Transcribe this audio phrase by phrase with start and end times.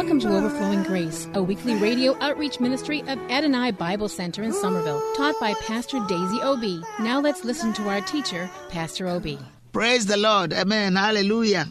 [0.00, 5.02] Welcome to Overflowing Grace, a weekly radio outreach ministry of Adonai Bible Center in Somerville,
[5.14, 6.80] taught by Pastor Daisy Obi.
[7.00, 9.38] Now let's listen to our teacher, Pastor Obi.
[9.72, 10.54] Praise the Lord.
[10.54, 10.96] Amen.
[10.96, 11.68] Hallelujah.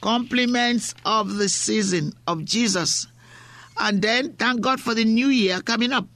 [0.00, 3.06] Compliments of the season of Jesus.
[3.78, 6.08] And then thank God for the new year coming up.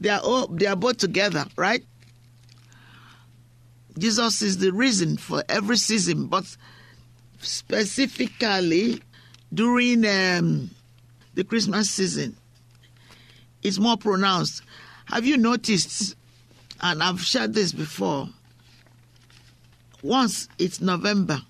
[0.00, 1.84] They are all, they are both together, right?
[3.98, 6.56] Jesus is the reason for every season, but
[7.40, 9.02] specifically
[9.56, 10.70] during um,
[11.34, 12.36] the Christmas season,
[13.62, 14.62] it's more pronounced.
[15.06, 16.14] Have you noticed,
[16.80, 18.28] and I've shared this before,
[20.02, 21.40] once it's November,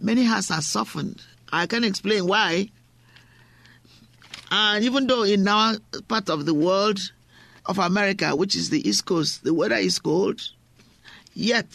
[0.00, 1.22] many hearts are softened.
[1.52, 2.68] I can explain why.
[4.50, 5.76] And even though in our
[6.08, 6.98] part of the world,
[7.66, 10.40] of America, which is the East Coast, the weather is cold,
[11.34, 11.66] yet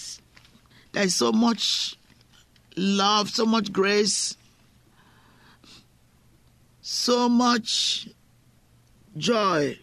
[0.91, 1.95] there is so much
[2.75, 4.35] love, so much grace,
[6.83, 8.09] so much
[9.15, 9.77] joy.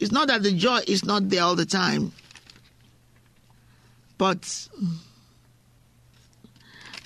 [0.00, 2.12] It's not that the joy is not there all the time,
[4.18, 4.68] but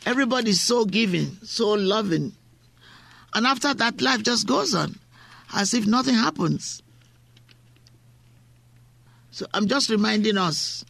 [0.07, 2.33] everybody's so giving, so loving.
[3.35, 4.99] And after that, life just goes on
[5.55, 6.83] as if nothing happens.
[9.31, 10.87] So I'm just reminding us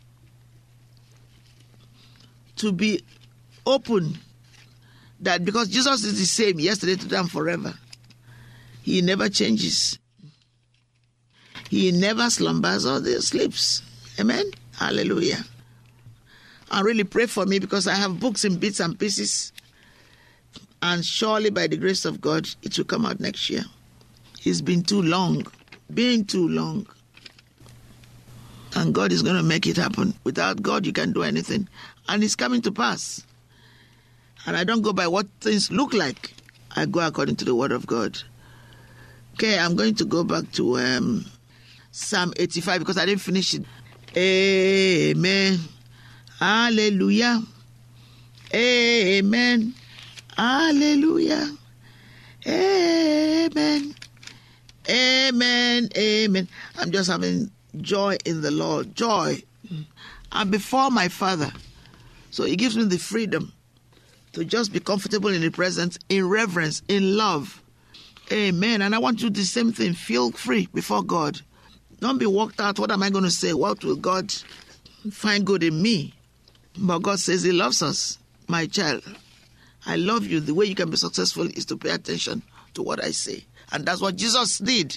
[2.57, 3.03] to be
[3.67, 4.19] open
[5.23, 7.75] that because Jesus is the same yesterday, today, and forever,
[8.83, 9.99] He never changes.
[11.71, 13.83] He never slumbers or sleeps.
[14.21, 14.45] Amen.
[14.77, 15.43] Hallelujah.
[16.71, 19.53] And really pray for me because I have books in bits and pieces.
[20.83, 23.65] And surely by the grace of God, it will come out next year.
[24.45, 25.47] It's been too long.
[25.93, 26.87] Been too long
[28.75, 30.15] and God is going to make it happen.
[30.25, 31.69] Without God, you can't do anything.
[32.09, 33.25] And it's coming to pass.
[34.47, 36.35] And I don't go by what things look like,
[36.75, 38.19] I go according to the Word of God.
[39.35, 41.25] Okay, I'm going to go back to um,
[41.91, 43.65] Psalm 85 because I didn't finish it.
[44.17, 45.59] Amen.
[46.39, 47.43] Hallelujah.
[48.55, 49.75] Amen.
[50.37, 51.57] Hallelujah.
[52.47, 53.95] Amen.
[54.89, 55.89] Amen.
[55.97, 56.49] Amen.
[56.79, 58.95] I'm just having joy in the Lord.
[58.95, 59.43] Joy.
[60.33, 61.53] I'm before my Father.
[62.31, 63.53] So He gives me the freedom
[64.33, 67.63] to just be comfortable in the presence, in reverence, in love.
[68.31, 68.83] Amen.
[68.83, 69.95] And I want you to do the same thing.
[69.95, 71.41] Feel free before God.
[72.01, 72.79] Don't be worked out.
[72.79, 73.53] What am I going to say?
[73.53, 74.33] What will God
[75.11, 76.15] find good in me?
[76.79, 79.03] But God says He loves us, my child.
[79.85, 80.41] I love you.
[80.41, 82.43] The way you can be successful is to pay attention
[82.75, 83.45] to what I say.
[83.73, 84.97] And that's what Jesus did.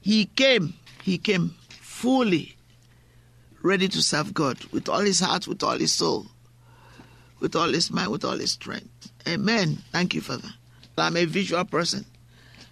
[0.00, 0.74] He came.
[1.02, 2.56] He came fully
[3.62, 6.26] ready to serve God with all his heart, with all his soul,
[7.42, 9.12] with all his mind, with all his strength.
[9.28, 9.78] Amen.
[9.92, 10.48] Thank you, Father.
[10.96, 12.06] I'm a visual person.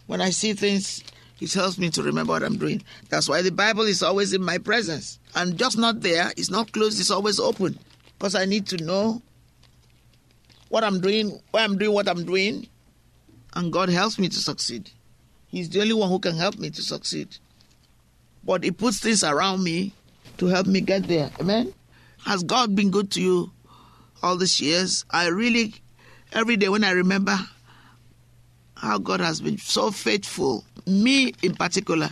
[0.07, 1.05] When I see things,
[1.41, 2.83] it helps me to remember what I'm doing.
[3.09, 5.19] That's why the Bible is always in my presence.
[5.35, 7.79] I'm just not there, it's not closed, it's always open.
[8.19, 9.21] Because I need to know
[10.69, 12.67] what I'm doing, why I'm doing what I'm doing,
[13.55, 14.91] and God helps me to succeed.
[15.49, 17.37] He's the only one who can help me to succeed
[18.45, 19.93] but He puts things around me
[20.39, 21.31] to help me get there.
[21.41, 21.73] Amen.
[22.25, 23.53] Has God been good to you
[24.23, 25.05] all these years?
[25.11, 25.75] I really,
[26.33, 27.39] every day when I remember
[28.77, 32.11] how God has been so faithful, me in particular,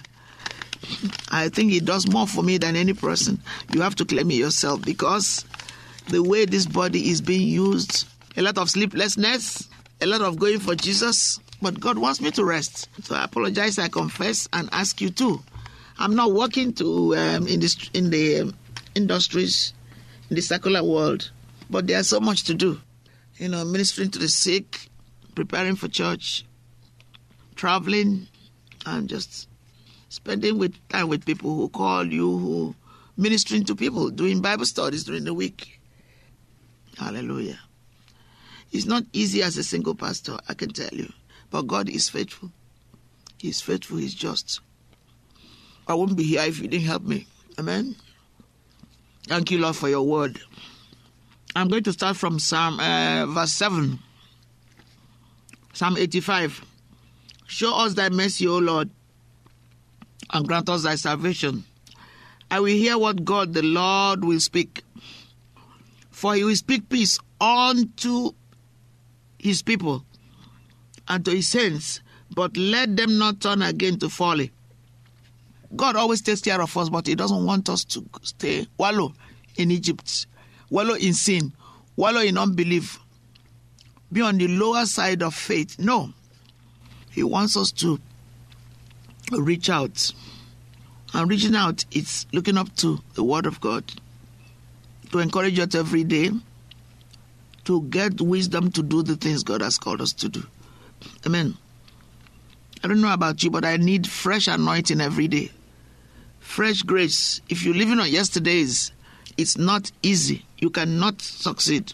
[1.31, 3.41] I think He does more for me than any person.
[3.73, 5.45] You have to claim it yourself because
[6.09, 8.07] the way this body is being used,
[8.37, 9.69] a lot of sleeplessness,
[10.01, 12.89] a lot of going for Jesus, but God wants me to rest.
[13.03, 15.43] So I apologize, I confess, and ask you too
[16.01, 18.55] I'm not working to um, in, this, in the um,
[18.95, 19.75] industries,
[20.31, 21.31] in the secular world,
[21.71, 22.81] but there's so much to do.
[23.37, 24.89] You know, ministering to the sick,
[25.35, 26.45] preparing for church,
[27.55, 28.27] traveling,
[28.87, 29.49] and just
[30.09, 32.75] spending with time with people who call you, who
[33.17, 35.81] ministering to people, doing Bible studies during the week.
[36.97, 37.59] Hallelujah.
[38.73, 41.13] It's not easy as a single pastor, I can tell you.
[41.51, 42.51] But God is faithful.
[43.39, 44.61] He's faithful, He's just.
[45.87, 47.27] I wouldn't be here if you didn't help me.
[47.59, 47.97] Amen.
[49.27, 50.41] Thank you, Lord, for your word.
[51.59, 53.99] I'm going to start from Psalm uh, verse 7.
[55.73, 56.65] Psalm 85.
[57.49, 58.89] Show us thy mercy, O Lord,
[60.33, 61.65] and grant us thy salvation.
[62.49, 64.85] I will hear what God the Lord will speak.
[66.13, 68.31] For he will speak peace unto
[69.37, 70.05] his people
[71.09, 72.03] and to his saints,
[72.37, 74.53] but let them not turn again to folly.
[75.75, 79.13] God always takes care of us, but he doesn't want us to stay wallow
[79.57, 80.29] in Egypt,
[80.71, 81.53] wallow in sin,
[81.97, 82.99] wallow in unbelief,
[84.13, 85.79] be on the lower side of faith.
[85.79, 86.13] No.
[87.11, 88.01] He wants us to
[89.33, 90.13] reach out.
[91.15, 93.85] And reaching out, it's looking up to the Word of God
[95.11, 96.31] to encourage us every day
[97.65, 100.43] to get wisdom to do the things God has called us to do.
[101.27, 101.57] Amen.
[102.83, 105.51] I don't know about you, but I need fresh anointing every day.
[106.41, 107.41] Fresh grace.
[107.49, 108.93] If you're living on yesterday's,
[109.37, 110.47] it's not easy.
[110.59, 111.93] You cannot succeed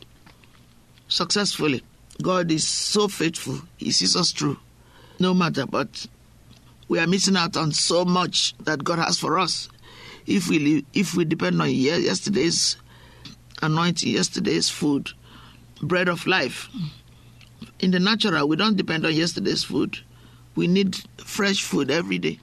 [1.08, 1.82] successfully.
[2.22, 3.60] God is so faithful.
[3.76, 4.58] He sees us through,
[5.18, 5.66] no matter.
[5.66, 6.06] But
[6.88, 9.68] we are missing out on so much that God has for us.
[10.26, 12.76] If we if we depend on yesterday's
[13.60, 15.10] anointing, yesterday's food,
[15.82, 16.68] bread of life.
[17.80, 19.98] In the natural, we don't depend on yesterday's food.
[20.54, 22.38] We need fresh food every day.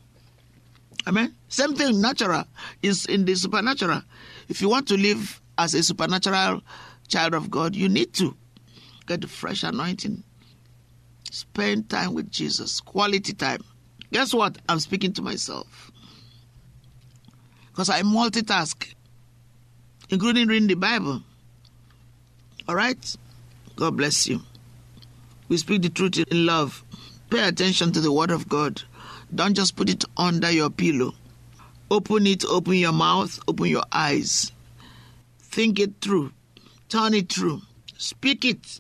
[1.07, 1.33] Amen.
[1.47, 2.43] Same thing, natural
[2.83, 4.03] is in the supernatural.
[4.49, 6.61] If you want to live as a supernatural
[7.07, 8.35] child of God, you need to
[9.05, 10.23] get the fresh anointing.
[11.29, 13.63] Spend time with Jesus, quality time.
[14.11, 14.57] Guess what?
[14.67, 15.91] I'm speaking to myself.
[17.67, 18.93] Because I multitask,
[20.09, 21.21] including reading the Bible.
[22.67, 23.15] All right?
[23.75, 24.41] God bless you.
[25.47, 26.83] We speak the truth in love.
[27.29, 28.81] Pay attention to the Word of God.
[29.33, 31.13] Don't just put it under your pillow.
[31.89, 34.51] Open it, open your mouth, open your eyes.
[35.51, 36.31] Think it through.
[36.89, 37.61] Turn it through.
[37.97, 38.79] Speak it.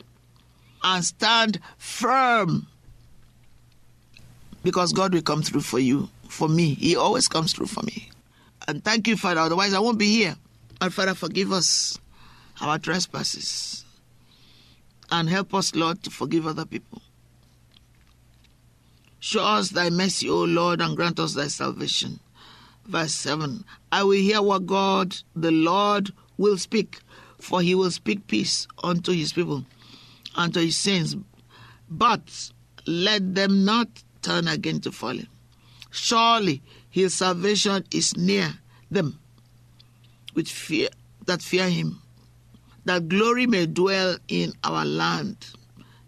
[0.83, 2.67] And stand firm.
[4.63, 6.75] Because God will come through for you, for me.
[6.75, 8.09] He always comes through for me.
[8.67, 9.41] And thank you, Father.
[9.41, 10.35] Otherwise, I won't be here.
[10.79, 11.99] And Father, forgive us
[12.61, 13.85] our trespasses.
[15.11, 17.01] And help us, Lord, to forgive other people.
[19.19, 22.19] Show us thy mercy, O Lord, and grant us thy salvation.
[22.85, 26.11] Verse 7 I will hear what God the Lord
[26.41, 26.99] will speak,
[27.39, 29.65] for he will speak peace unto his people,
[30.35, 31.15] unto his saints.
[31.89, 32.51] But
[32.85, 33.87] let them not
[34.21, 35.27] turn again to folly.
[35.91, 38.53] Surely his salvation is near
[38.89, 39.19] them
[40.33, 40.89] with fear
[41.25, 42.01] that fear him,
[42.85, 45.37] that glory may dwell in our land.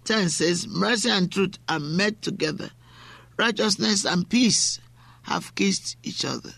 [0.05, 2.69] 10 says, Mercy and truth are met together
[3.37, 4.79] righteousness and peace
[5.23, 6.51] have kissed each other.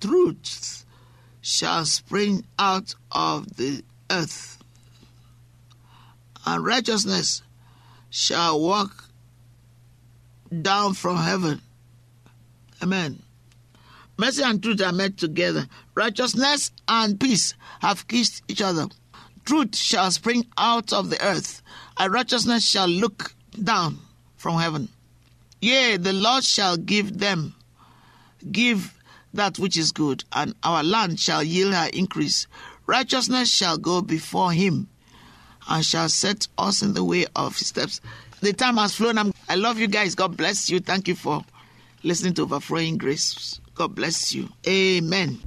[0.00, 0.84] Truth
[1.48, 4.58] shall spring out of the earth,
[6.44, 7.42] and righteousness
[8.10, 9.04] shall walk
[10.60, 11.62] down from heaven.
[12.82, 13.22] Amen.
[14.18, 15.66] Mercy and truth are met together.
[15.94, 18.86] Righteousness and peace have kissed each other.
[19.46, 21.62] Truth shall spring out of the earth,
[21.96, 23.98] and righteousness shall look down
[24.36, 24.90] from heaven.
[25.62, 27.54] Yea, the Lord shall give them,
[28.52, 28.97] give
[29.34, 32.46] that which is good, and our land shall yield her increase.
[32.86, 34.88] Righteousness shall go before him,
[35.68, 38.00] and shall set us in the way of his steps.
[38.40, 39.18] The time has flown.
[39.18, 40.14] I'm, I love you guys.
[40.14, 40.80] God bless you.
[40.80, 41.44] Thank you for
[42.02, 43.60] listening to Overflowing Grace.
[43.74, 44.48] God bless you.
[44.66, 45.38] Amen.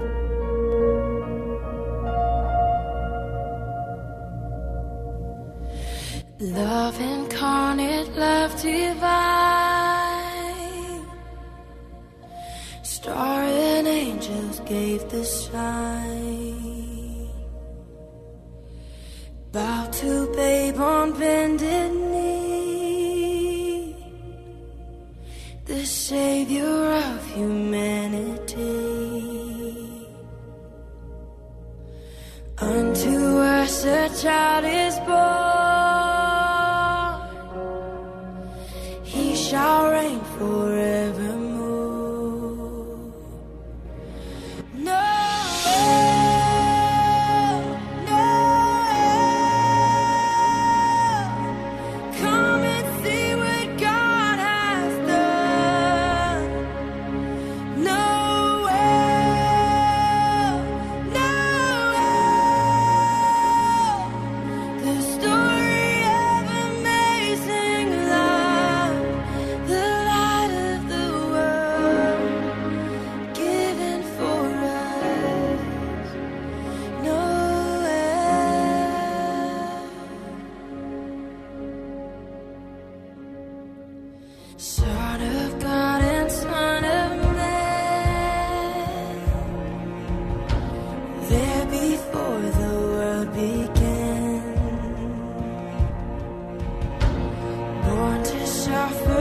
[6.40, 9.71] Love incarnate, love divine.
[13.02, 17.28] Star and angels gave the sign.
[19.52, 23.96] Bow to babe on bended knee.
[25.66, 28.68] The savior of humanity.
[32.60, 34.66] Unto us a child
[98.92, 99.21] to